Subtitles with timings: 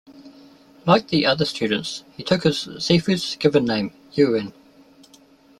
[0.87, 4.51] Like the other students, he took his sifu's given name- "Yuen".